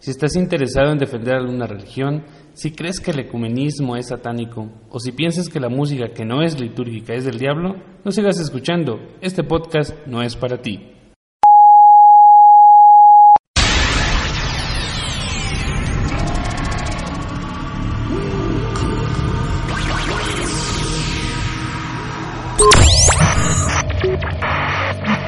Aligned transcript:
Si 0.00 0.12
estás 0.12 0.36
interesado 0.36 0.90
en 0.92 0.98
defender 0.98 1.34
alguna 1.34 1.66
religión, 1.66 2.24
si 2.54 2.70
crees 2.70 2.98
que 2.98 3.10
el 3.10 3.20
ecumenismo 3.20 3.94
es 3.96 4.08
satánico, 4.08 4.70
o 4.88 4.98
si 5.00 5.12
piensas 5.12 5.48
que 5.48 5.60
la 5.60 5.68
música 5.68 6.14
que 6.14 6.24
no 6.24 6.42
es 6.42 6.58
litúrgica 6.58 7.12
es 7.14 7.26
del 7.26 7.38
diablo, 7.38 7.76
no 8.04 8.10
sigas 8.10 8.40
escuchando. 8.40 8.98
Este 9.20 9.44
podcast 9.44 9.94
no 10.06 10.22
es 10.22 10.34
para 10.34 10.62
ti. 10.62 10.94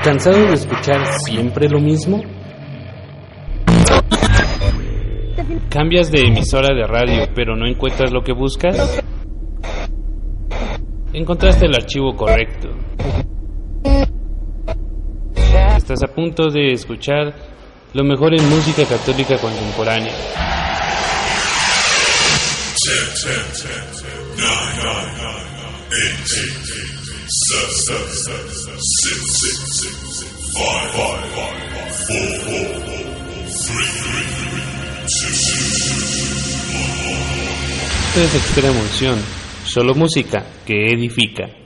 ¿Cansado 0.02 0.38
de 0.46 0.54
escuchar 0.54 1.04
siempre 1.26 1.68
lo 1.68 1.78
mismo? 1.78 2.22
¿Cambias 5.70 6.10
de 6.10 6.22
emisora 6.22 6.74
de 6.74 6.84
radio 6.84 7.28
pero 7.32 7.54
no 7.54 7.64
encuentras 7.64 8.10
lo 8.10 8.22
que 8.22 8.32
buscas? 8.32 9.00
Encontraste 11.12 11.66
el 11.66 11.74
archivo 11.76 12.16
correcto. 12.16 12.70
Estás 15.76 16.02
a 16.02 16.08
punto 16.12 16.50
de 16.50 16.72
escuchar 16.72 17.32
lo 17.94 18.02
mejor 18.02 18.34
en 18.34 18.48
música 18.50 18.84
católica 18.84 19.36
contemporánea. 19.38 20.12
Es 38.16 38.34
Extrema 38.34 38.78
Unción, 38.78 39.18
solo 39.64 39.94
música 39.94 40.44
que 40.64 40.92
edifica. 40.92 41.59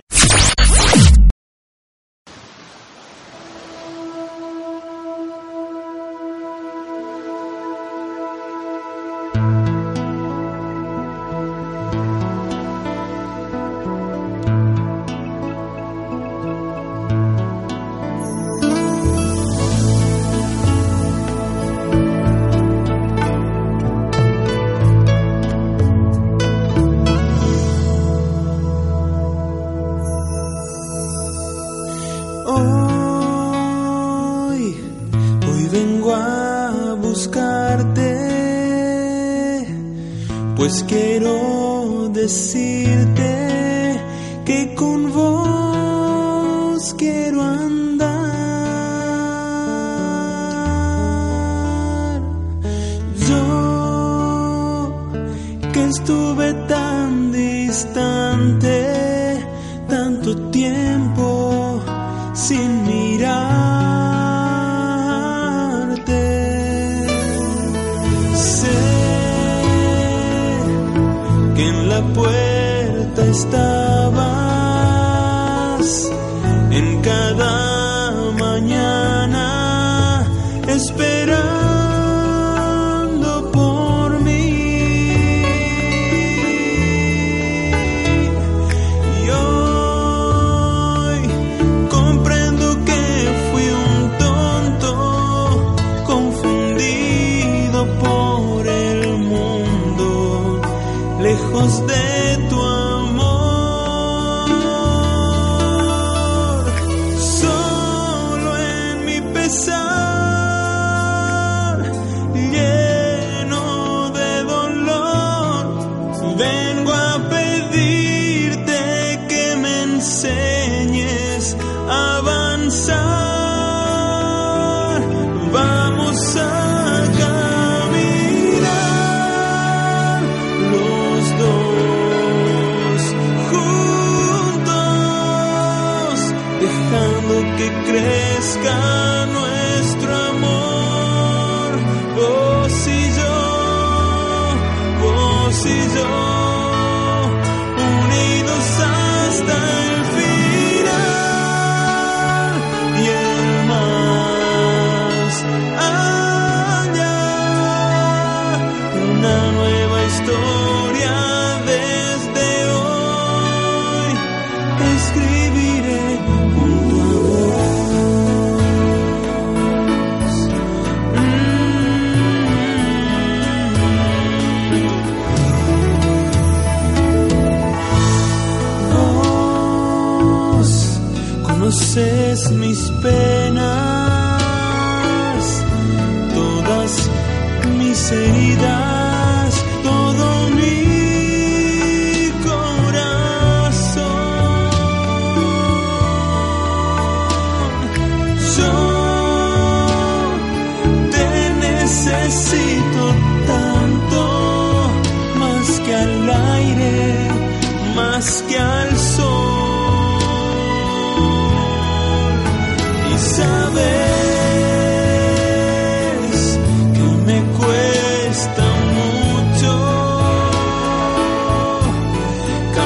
kita 73.54 73.83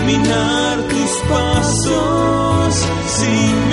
caminar 0.09 0.79
tus 0.89 1.11
pasos 1.29 2.75
sin 3.07 3.68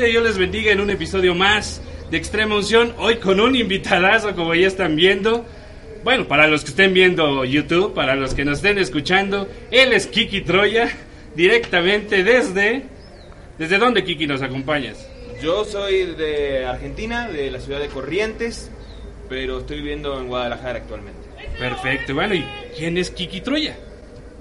gente? 0.00 0.06
Dios 0.10 0.24
les 0.24 0.38
bendiga 0.38 0.72
en 0.72 0.80
un 0.80 0.90
episodio 0.90 1.34
más 1.34 1.80
de 2.10 2.16
Extrema 2.16 2.56
Unción. 2.56 2.94
Hoy 2.98 3.16
con 3.16 3.40
un 3.40 3.54
invitadazo 3.56 4.34
como 4.34 4.54
ya 4.54 4.66
están 4.66 4.96
viendo. 4.96 5.44
Bueno, 6.04 6.26
para 6.26 6.46
los 6.46 6.62
que 6.64 6.70
estén 6.70 6.94
viendo 6.94 7.44
YouTube, 7.44 7.92
para 7.94 8.14
los 8.16 8.34
que 8.34 8.44
nos 8.44 8.58
estén 8.58 8.78
escuchando, 8.78 9.46
él 9.70 9.92
es 9.92 10.06
Kiki 10.06 10.40
Troya, 10.42 10.90
directamente 11.34 12.24
desde... 12.24 12.84
¿Desde 13.58 13.76
dónde 13.76 14.02
Kiki 14.04 14.26
nos 14.26 14.40
acompañas? 14.40 15.06
Yo 15.42 15.66
soy 15.66 16.14
de 16.14 16.64
Argentina, 16.64 17.28
de 17.28 17.50
la 17.50 17.60
ciudad 17.60 17.78
de 17.78 17.88
Corrientes, 17.88 18.70
pero 19.28 19.58
estoy 19.58 19.76
viviendo 19.78 20.18
en 20.18 20.28
Guadalajara 20.28 20.78
actualmente. 20.78 21.20
Perfecto, 21.58 22.14
bueno, 22.14 22.34
¿y 22.34 22.44
quién 22.78 22.96
es 22.96 23.10
Kiki 23.10 23.42
Troya? 23.42 23.76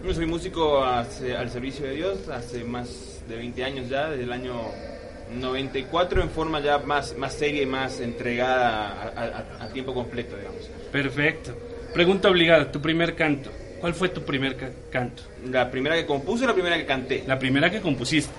Yo 0.06 0.14
soy 0.14 0.26
músico 0.26 0.82
hace- 0.86 1.36
al 1.36 1.50
servicio 1.50 1.86
de 1.86 1.96
Dios 1.96 2.30
hace 2.30 2.64
más 2.64 3.22
de 3.28 3.36
20 3.36 3.62
años 3.66 3.90
ya, 3.90 4.10
desde 4.10 4.24
el 4.24 4.32
año 4.32 4.54
94 5.32 6.22
en 6.22 6.30
forma 6.30 6.60
ya 6.60 6.80
más, 6.80 7.16
más 7.18 7.34
seria 7.34 7.62
y 7.62 7.66
más 7.66 8.00
entregada 8.00 9.12
a, 9.16 9.62
a- 9.62 9.66
a 9.66 9.70
tiempo 9.70 9.94
completo, 9.94 10.36
digamos. 10.38 10.70
Perfecto. 10.92 11.56
Pregunta 11.94 12.30
obligada, 12.30 12.72
tu 12.72 12.82
primer 12.82 13.16
canto. 13.16 13.52
¿Cuál 13.80 13.94
fue 13.94 14.10
tu 14.10 14.22
primer 14.24 14.56
ca- 14.58 14.72
canto? 14.92 15.24
La 15.50 15.72
primera 15.72 15.96
que 15.96 16.06
compuse 16.06 16.44
o 16.44 16.48
la 16.48 16.54
primera 16.54 16.78
que 16.78 16.86
canté. 16.86 17.24
La 17.26 17.40
primera 17.40 17.70
que 17.70 17.80
compusiste, 17.82 18.32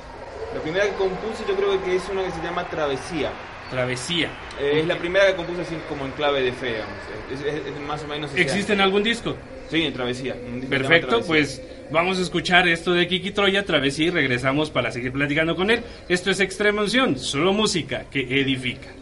La 0.55 0.61
primera 0.61 0.85
que 0.85 0.93
compuse 0.95 1.45
yo 1.49 1.55
creo 1.57 1.83
que 1.85 1.97
es 1.97 2.09
una 2.11 2.25
que 2.25 2.31
se 2.33 2.43
llama 2.43 2.69
Travesía. 2.69 3.31
Travesía. 3.71 4.29
Eh, 4.61 4.81
es 4.81 4.87
la 4.87 4.99
primera 4.99 5.27
que 5.29 5.35
compuse 5.37 5.63
así 5.63 5.77
como 5.89 6.05
en 6.05 6.11
clave 6.13 6.43
de 6.43 6.53
fe, 6.53 6.73
digamos. 6.73 6.97
Es, 7.33 7.41
es- 7.41 7.67
es 7.67 7.81
más 7.87 8.03
o 8.03 8.09
menos... 8.09 8.31
¿Existe 8.35 8.73
en 8.73 8.81
algún 8.81 9.03
disco? 9.05 9.37
Sí, 9.71 9.83
en 9.85 9.93
Travesía. 9.93 10.35
Perfecto, 10.69 11.07
Travesía. 11.21 11.27
pues 11.29 11.63
vamos 11.91 12.19
a 12.19 12.23
escuchar 12.23 12.69
esto 12.69 12.93
de 12.93 13.07
Kiki 13.07 13.33
Troya, 13.33 13.65
Travesía 13.65 14.07
y 14.07 14.11
regresamos 14.11 14.71
para 14.71 14.91
seguir 14.91 15.13
platicando 15.13 15.57
con 15.57 15.71
él. 15.71 15.83
Esto 16.09 16.31
es 16.31 16.41
Extrema 16.41 16.83
Unción, 16.83 17.19
solo 17.19 17.53
música 17.53 18.05
que 18.11 18.21
edifica. 18.41 19.00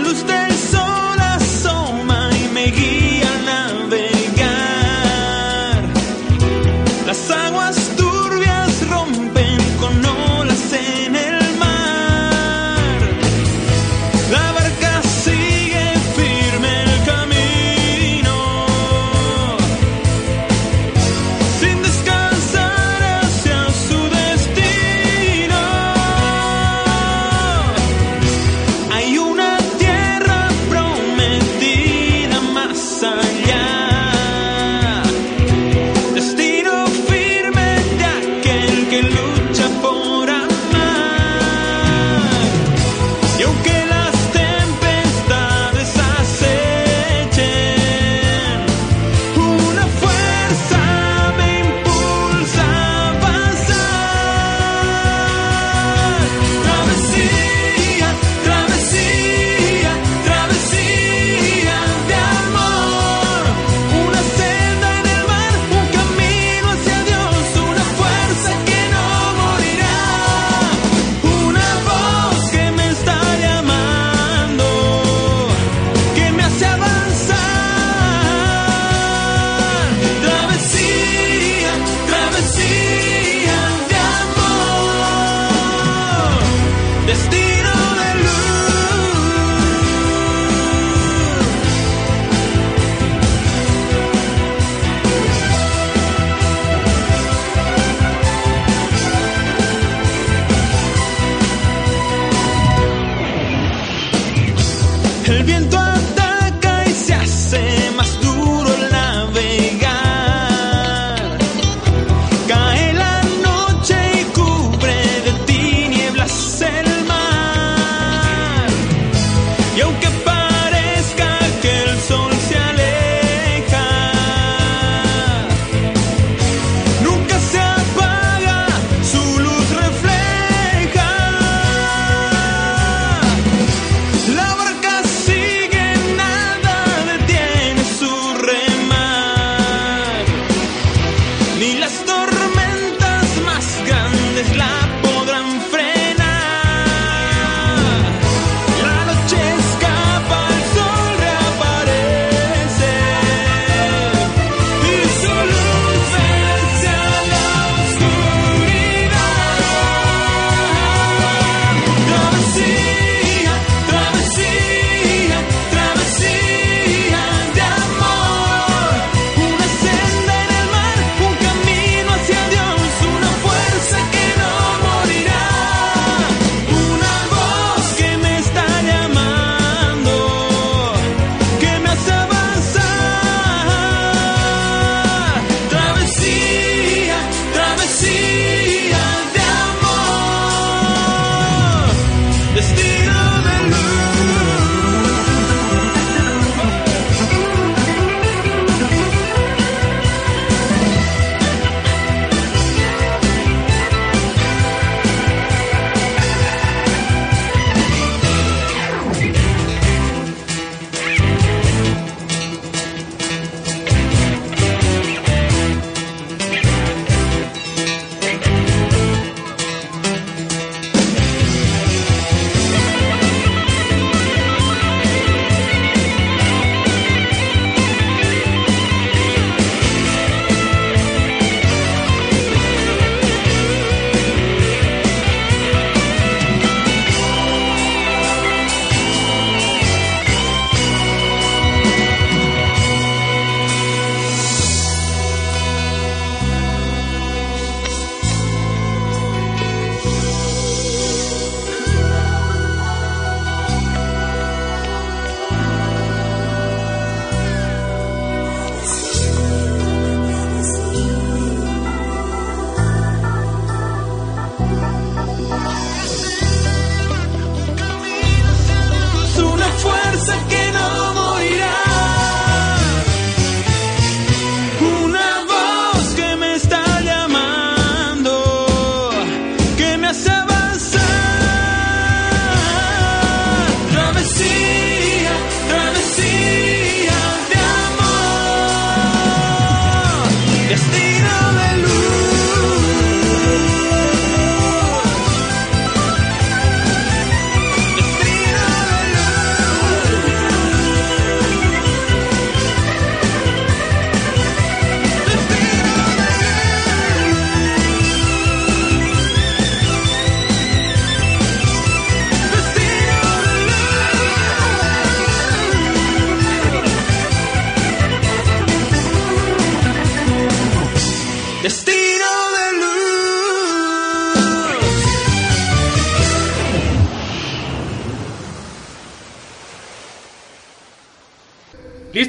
Luz 0.00 0.26
del 0.26 0.49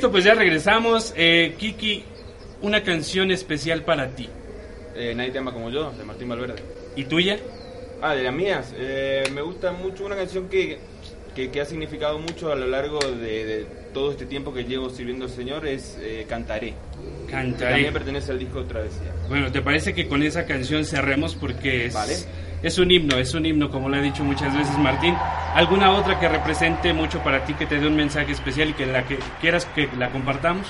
Listo, 0.01 0.11
pues 0.11 0.23
ya 0.23 0.33
regresamos. 0.33 1.13
Eh, 1.15 1.53
Kiki, 1.59 2.03
una 2.63 2.81
canción 2.81 3.29
especial 3.29 3.83
para 3.83 4.09
ti. 4.15 4.27
Eh, 4.95 5.13
Nadie 5.15 5.29
te 5.29 5.37
ama 5.37 5.53
como 5.53 5.69
yo, 5.69 5.91
de 5.91 6.03
Martín 6.03 6.27
Valverde. 6.27 6.55
¿Y 6.95 7.03
tuya? 7.03 7.37
Ah, 8.01 8.15
de 8.15 8.23
las 8.23 8.33
mías. 8.33 8.73
Eh, 8.79 9.25
me 9.31 9.43
gusta 9.43 9.71
mucho 9.73 10.03
una 10.03 10.15
canción 10.15 10.49
que, 10.49 10.79
que, 11.35 11.51
que 11.51 11.61
ha 11.61 11.65
significado 11.65 12.17
mucho 12.17 12.51
a 12.51 12.55
lo 12.55 12.65
largo 12.65 12.97
de, 12.97 13.45
de 13.45 13.65
todo 13.93 14.09
este 14.09 14.25
tiempo 14.25 14.51
que 14.51 14.63
llevo 14.63 14.89
sirviendo 14.89 15.25
al 15.25 15.31
Señor. 15.31 15.67
Es 15.67 15.99
eh, 16.01 16.25
Cantaré. 16.27 16.73
Que 17.27 17.31
Cantaré. 17.33 17.71
también 17.73 17.93
pertenece 17.93 18.31
al 18.31 18.39
disco 18.39 18.63
Travesía. 18.63 19.13
Bueno, 19.29 19.51
¿te 19.51 19.61
parece 19.61 19.93
que 19.93 20.07
con 20.07 20.23
esa 20.23 20.47
canción 20.47 20.83
cerremos? 20.83 21.35
Porque 21.35 21.85
es, 21.85 21.93
Vale. 21.93 22.15
Es 22.63 22.77
un 22.77 22.91
himno, 22.91 23.17
es 23.17 23.33
un 23.33 23.45
himno, 23.45 23.69
como 23.69 23.89
lo 23.89 23.95
ha 23.97 24.01
dicho 24.01 24.23
muchas 24.23 24.55
veces 24.55 24.77
Martín. 24.77 25.15
¿Alguna 25.55 25.91
otra 25.91 26.19
que 26.19 26.27
represente 26.29 26.93
mucho 26.93 27.19
para 27.19 27.43
ti, 27.43 27.53
que 27.53 27.65
te 27.65 27.79
dé 27.79 27.87
un 27.87 27.95
mensaje 27.95 28.31
especial 28.31 28.69
y 28.69 28.73
que 28.73 28.85
la 28.85 29.03
que 29.03 29.17
quieras 29.41 29.65
que 29.75 29.89
la 29.97 30.09
compartamos? 30.09 30.67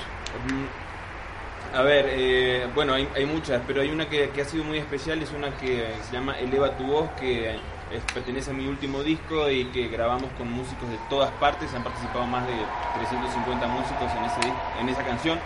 A 1.74 1.82
ver, 1.82 2.06
eh, 2.10 2.66
bueno, 2.74 2.92
hay, 2.94 3.08
hay 3.16 3.24
muchas, 3.24 3.62
pero 3.66 3.80
hay 3.80 3.88
una 3.90 4.06
que, 4.08 4.28
que 4.30 4.42
ha 4.42 4.44
sido 4.44 4.62
muy 4.64 4.76
especial, 4.78 5.22
es 5.22 5.32
una 5.32 5.50
que 5.56 5.86
se 6.02 6.12
llama 6.12 6.38
Eleva 6.38 6.76
tu 6.76 6.84
voz, 6.84 7.08
que 7.18 7.50
es- 7.50 8.02
pertenece 8.12 8.50
a 8.50 8.54
mi 8.54 8.66
último 8.66 9.02
disco 9.02 9.48
y 9.48 9.64
que 9.66 9.88
grabamos 9.88 10.30
con 10.36 10.52
músicos 10.52 10.90
de 10.90 10.98
todas 11.08 11.30
partes, 11.32 11.72
han 11.74 11.82
participado 11.82 12.26
más 12.26 12.46
de 12.46 12.52
350 12.98 13.66
músicos 13.68 14.10
en, 14.18 14.24
ese, 14.24 14.52
en 14.82 14.88
esa 14.90 15.02
canción, 15.02 15.38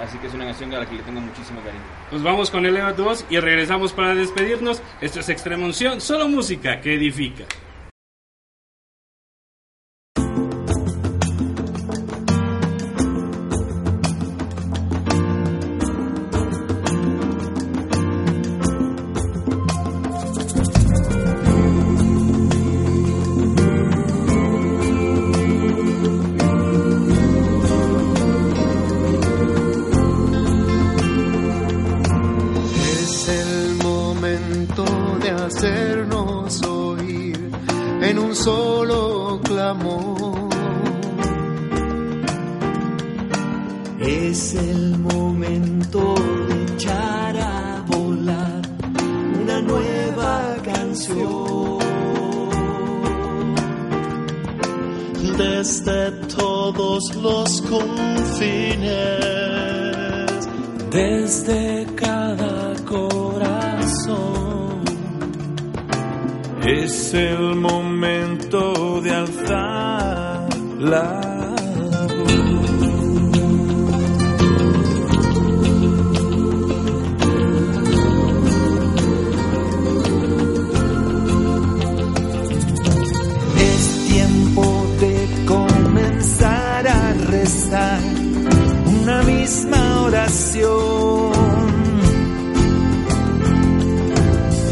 así 0.00 0.18
que 0.18 0.26
es 0.26 0.34
una 0.34 0.44
canción 0.46 0.72
a 0.74 0.80
la 0.80 0.86
que 0.86 0.96
le 0.96 1.02
tengo 1.02 1.20
muchísimo 1.20 1.60
cariño. 1.60 1.82
Pues 2.10 2.22
vamos 2.22 2.50
con 2.50 2.66
Eleva 2.66 2.94
tu 2.94 3.04
voz 3.04 3.24
y 3.30 3.38
regresamos 3.38 3.92
para 3.92 4.14
despedirnos. 4.14 4.82
Esto 5.00 5.20
es 5.20 5.28
Extrema 5.28 5.64
Unción, 5.64 6.00
solo 6.00 6.28
música 6.28 6.80
que 6.80 6.94
edifica. 6.94 7.44
Confines, 57.70 58.90
desde 60.90 61.69
misma 89.50 90.02
oración. 90.02 91.32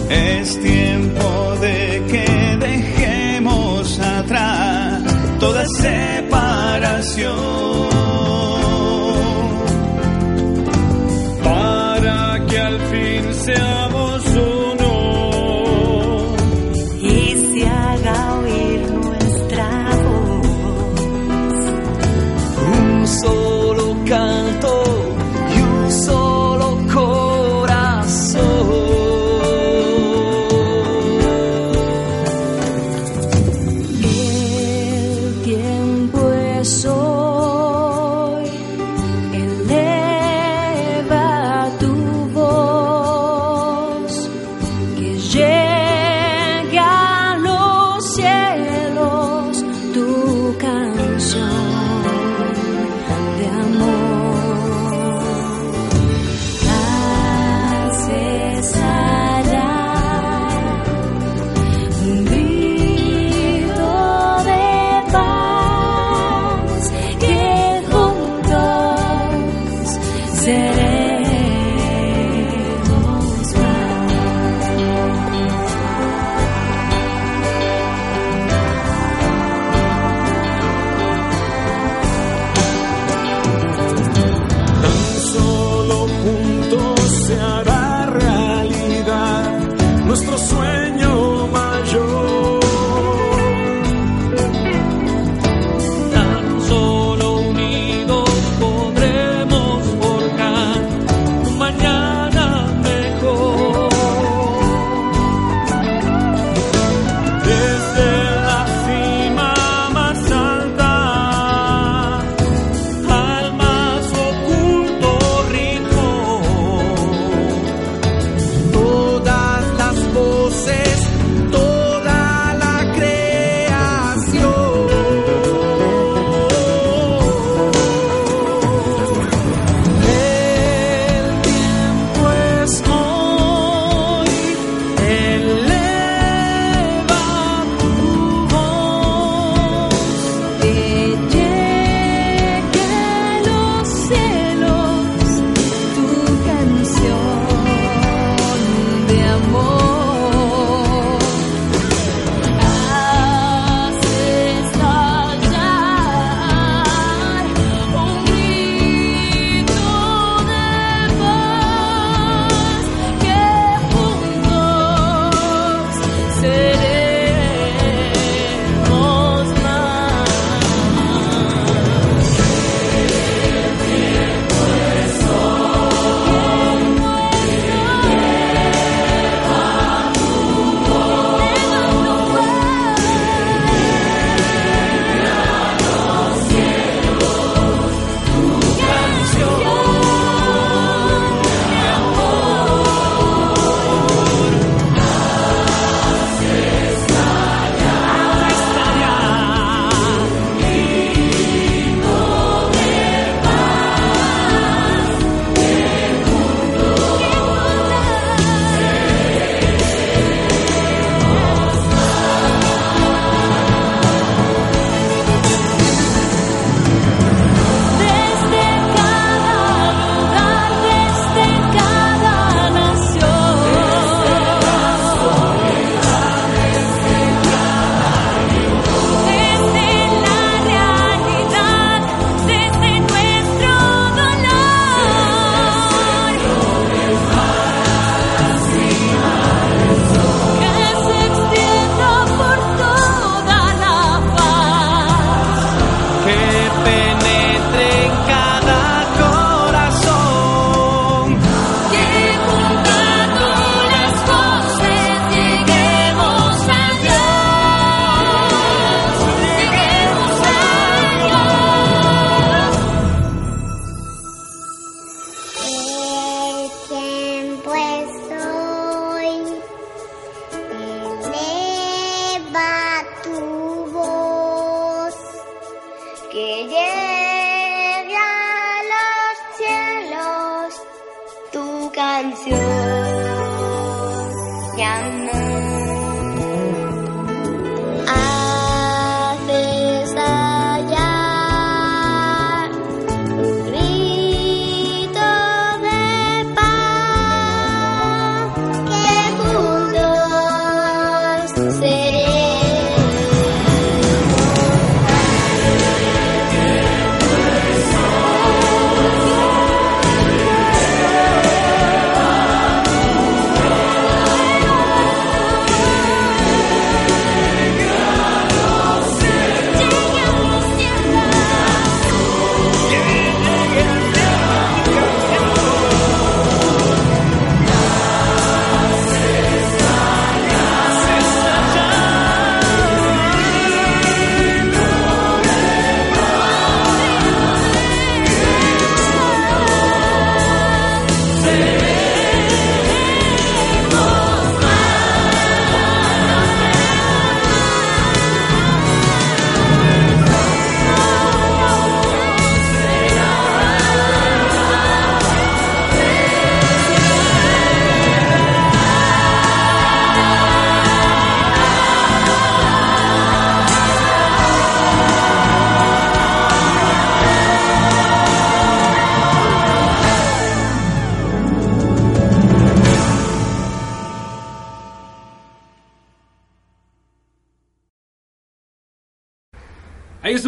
Es 0.09 0.61
tiempo 0.61 0.88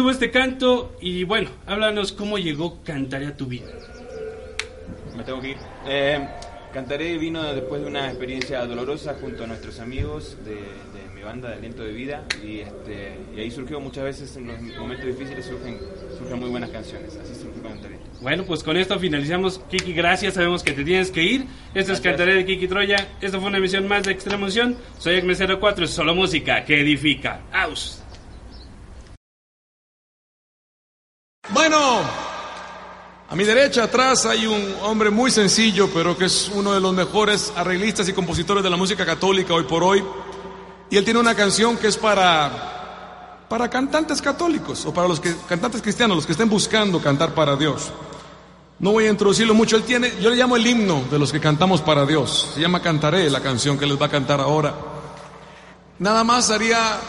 estuvo 0.01 0.09
este 0.09 0.31
canto 0.31 0.95
y 0.99 1.25
bueno, 1.25 1.51
háblanos 1.67 2.11
cómo 2.11 2.39
llegó 2.39 2.81
Cantaré 2.83 3.27
a 3.27 3.37
tu 3.37 3.45
vida. 3.45 3.67
Me 5.15 5.23
tengo 5.23 5.39
que 5.39 5.49
ir. 5.49 5.57
Eh, 5.85 6.27
Cantaré 6.73 7.19
vino 7.19 7.43
después 7.53 7.83
de 7.83 7.87
una 7.87 8.07
experiencia 8.07 8.65
dolorosa 8.65 9.15
junto 9.21 9.43
a 9.43 9.47
nuestros 9.47 9.79
amigos 9.79 10.37
de, 10.43 10.55
de 10.55 11.13
mi 11.13 11.21
banda 11.21 11.49
de 11.49 11.55
Aliento 11.57 11.83
de 11.83 11.91
Vida 11.91 12.23
y, 12.43 12.61
este, 12.61 13.15
y 13.35 13.41
ahí 13.41 13.51
surgió 13.51 13.79
muchas 13.79 14.05
veces 14.05 14.35
en 14.37 14.47
los 14.47 14.59
momentos 14.79 15.05
difíciles 15.05 15.45
surgen, 15.45 15.77
surgen 16.17 16.39
muy 16.39 16.49
buenas 16.49 16.71
canciones. 16.71 17.15
Así 17.21 17.35
surgió 17.35 17.61
Cantaré. 17.61 17.99
Bueno, 18.21 18.43
pues 18.45 18.63
con 18.63 18.77
esto 18.77 18.97
finalizamos. 18.97 19.59
Kiki, 19.69 19.93
gracias. 19.93 20.33
Sabemos 20.33 20.63
que 20.63 20.71
te 20.71 20.83
tienes 20.83 21.11
que 21.11 21.21
ir. 21.21 21.41
Esto 21.75 21.93
es 21.93 22.01
Gracias. 22.01 22.01
Cantaré 22.01 22.33
de 22.33 22.45
Kiki 22.45 22.67
Troya. 22.67 23.07
Esto 23.21 23.39
fue 23.39 23.49
una 23.49 23.59
emisión 23.59 23.87
más 23.87 24.01
de 24.01 24.13
Extrema 24.13 24.45
Unción. 24.45 24.75
Soy 24.97 25.17
Acme 25.17 25.35
04. 25.35 25.85
Es 25.85 25.91
solo 25.91 26.15
música 26.15 26.65
que 26.65 26.81
edifica. 26.81 27.41
¡Aus! 27.53 28.01
Bueno, 31.71 32.01
a 33.29 33.33
mi 33.33 33.45
derecha 33.45 33.83
atrás 33.83 34.25
hay 34.25 34.45
un 34.45 34.75
hombre 34.81 35.09
muy 35.09 35.31
sencillo, 35.31 35.89
pero 35.93 36.17
que 36.17 36.25
es 36.25 36.51
uno 36.53 36.73
de 36.73 36.81
los 36.81 36.93
mejores 36.93 37.53
arreglistas 37.55 38.09
y 38.09 38.13
compositores 38.13 38.61
de 38.61 38.69
la 38.69 38.75
música 38.75 39.05
católica 39.05 39.53
hoy 39.53 39.63
por 39.63 39.81
hoy. 39.81 40.03
Y 40.89 40.97
él 40.97 41.05
tiene 41.05 41.21
una 41.21 41.33
canción 41.33 41.77
que 41.77 41.87
es 41.87 41.95
para, 41.95 43.45
para 43.47 43.69
cantantes 43.69 44.21
católicos 44.21 44.85
o 44.85 44.93
para 44.93 45.07
los 45.07 45.21
que, 45.21 45.33
cantantes 45.47 45.81
cristianos, 45.81 46.17
los 46.17 46.25
que 46.25 46.33
estén 46.33 46.49
buscando 46.49 47.01
cantar 47.01 47.33
para 47.33 47.55
Dios. 47.55 47.89
No 48.79 48.91
voy 48.91 49.05
a 49.05 49.09
introducirlo 49.09 49.53
mucho. 49.53 49.77
Él 49.77 49.83
tiene, 49.83 50.11
yo 50.19 50.29
le 50.29 50.35
llamo 50.35 50.57
el 50.57 50.67
himno 50.67 51.05
de 51.09 51.19
los 51.19 51.31
que 51.31 51.39
cantamos 51.39 51.79
para 51.79 52.05
Dios. 52.05 52.51
Se 52.53 52.59
llama 52.59 52.81
Cantaré, 52.81 53.29
la 53.29 53.39
canción 53.39 53.77
que 53.77 53.85
les 53.85 53.97
va 53.97 54.07
a 54.07 54.11
cantar 54.11 54.41
ahora. 54.41 54.75
Nada 55.99 56.25
más 56.25 56.51
haría 56.51 56.99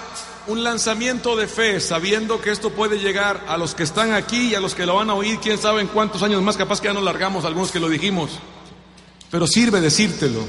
un 0.47 0.65
lanzamiento 0.65 1.37
de 1.37 1.47
fe, 1.47 1.81
sabiendo 1.81 2.41
que 2.41 2.51
esto 2.51 2.71
puede 2.71 2.99
llegar 2.99 3.45
a 3.49 3.57
los 3.57 3.75
que 3.75 3.83
están 3.83 4.13
aquí 4.13 4.49
y 4.49 4.55
a 4.55 4.61
los 4.61 4.75
que 4.75 4.87
lo 4.87 4.97
van 4.97 5.11
a 5.11 5.15
oír, 5.15 5.39
quién 5.39 5.59
sabe 5.59 5.81
en 5.81 5.89
cuántos 5.89 6.23
años 6.23 6.43
más, 6.43 6.57
capaz 6.57 6.81
que 6.81 6.89
ya 6.89 6.95
nos 6.95 7.03
largamos 7.03 7.45
algunos 7.45 7.71
que 7.71 7.81
lo 7.81 7.89
dijimos. 7.89 8.31
Pero 9.31 9.47
sirve 9.47 9.81
decírtelo. 9.81 10.41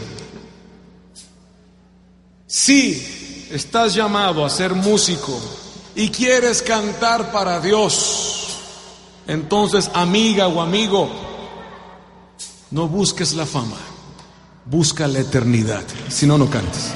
Si 2.47 3.47
estás 3.51 3.93
llamado 3.93 4.45
a 4.45 4.49
ser 4.49 4.73
músico 4.73 5.39
y 5.95 6.09
quieres 6.09 6.61
cantar 6.61 7.31
para 7.31 7.59
Dios, 7.59 8.57
entonces 9.27 9.89
amiga 9.93 10.47
o 10.47 10.61
amigo, 10.61 11.09
no 12.71 12.87
busques 12.87 13.33
la 13.33 13.45
fama, 13.45 13.77
busca 14.65 15.07
la 15.07 15.19
eternidad, 15.19 15.83
si 16.09 16.25
no, 16.25 16.37
no 16.37 16.49
cantes. 16.49 16.91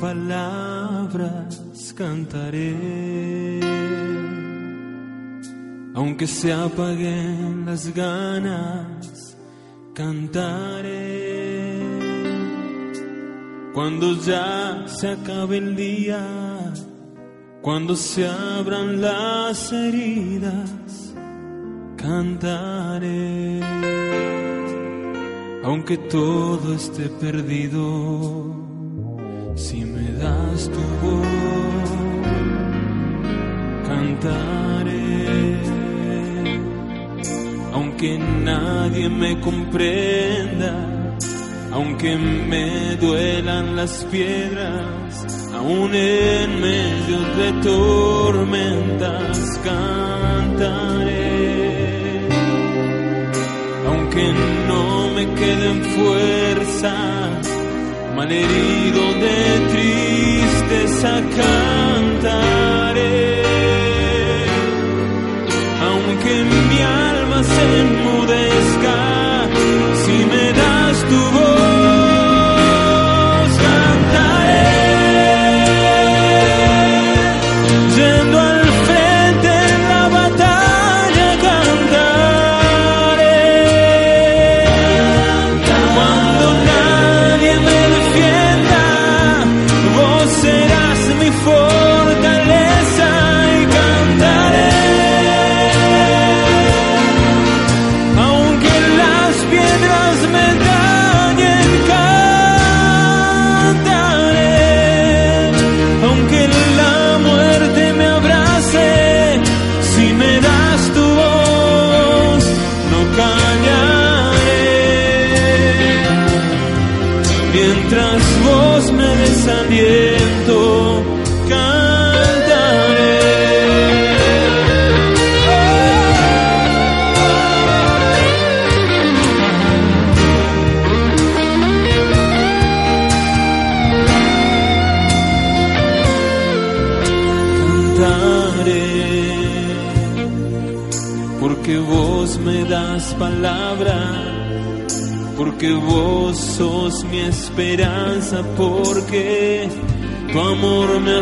Palabras, 0.00 1.94
cantaré, 1.96 3.60
aunque 5.94 6.26
se 6.26 6.52
apaguen 6.52 7.66
las 7.66 7.92
ganas, 7.94 9.36
cantaré, 9.94 11.82
cuando 13.74 14.14
ya 14.22 14.84
se 14.86 15.08
acabe 15.08 15.58
el 15.58 15.76
día, 15.76 16.24
cuando 17.62 17.94
se 17.96 18.26
abran 18.26 19.00
las 19.00 19.72
heridas 19.72 20.78
cantaré, 22.08 23.60
aunque 25.64 25.98
todo 25.98 26.74
esté 26.74 27.08
perdido, 27.08 28.57
tu 30.66 30.80
voz, 31.02 31.90
cantaré, 33.86 35.60
aunque 37.72 38.18
nadie 38.18 39.08
me 39.08 39.40
comprenda, 39.40 40.74
aunque 41.72 42.16
me 42.16 42.96
duelan 42.96 43.76
las 43.76 44.04
piedras, 44.06 45.26
aún 45.54 45.94
en 45.94 46.60
medio 46.60 47.18
de 47.38 47.52
tormentas 47.62 49.60
cantaré. 49.62 51.28
Aunque 53.86 54.32
no 54.66 55.10
me 55.14 55.24
queden 55.34 55.84
fuerzas, 55.96 57.48
malherido 58.18 59.02
de 59.24 59.38
tristeza 59.72 61.22
cantaré, 61.38 63.14
aunque 65.88 66.34
mi 66.70 66.80
alma 66.82 67.44
se 67.44 67.64
enmudezca, 67.82 68.96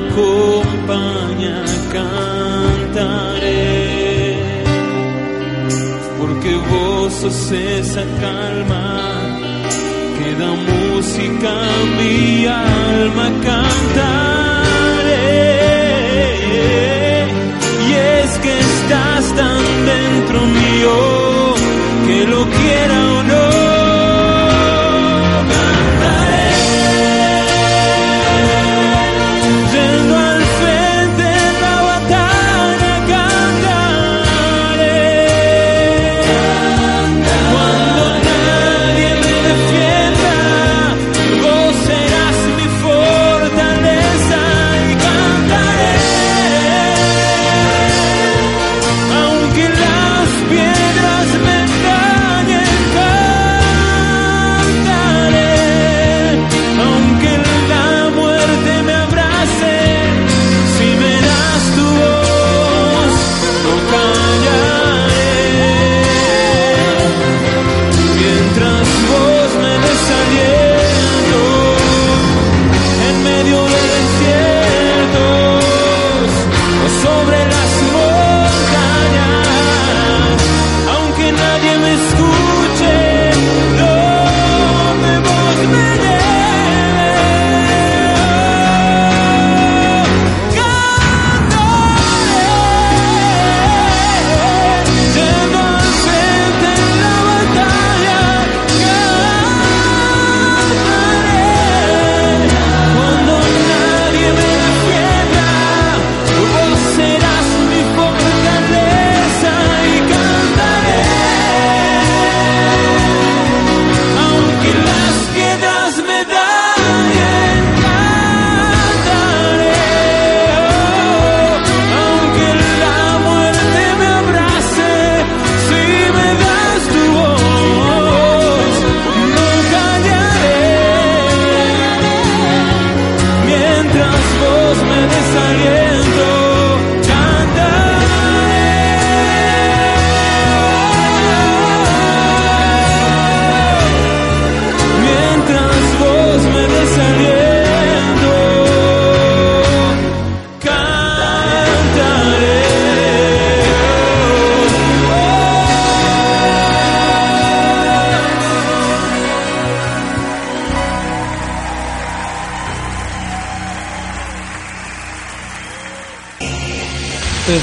acompaña, 0.07 1.65
cantaré, 1.93 3.55
porque 6.19 6.55
vos 6.71 7.13
sos 7.13 7.53
esa 7.53 8.05
calma 8.21 8.85
que 10.19 10.29
da 10.41 10.51
música 10.71 11.51
a 11.51 11.79
mi 11.99 12.47
alma, 12.47 13.27
cantaré, 13.49 14.47
y 17.89 17.91
es 17.93 18.31
que 18.43 18.53
estás 18.59 19.25
tan 19.41 19.63
dentro 19.93 20.39
mío, 20.47 20.95
que 22.07 22.19
lo 22.27 22.41
quiera 22.57 22.99
o 23.15 23.23
no. 23.23 23.46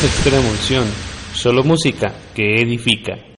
extrema 0.06 0.50
unción, 0.50 0.86
solo 1.34 1.64
música 1.64 2.14
que 2.36 2.62
edifica. 2.62 3.33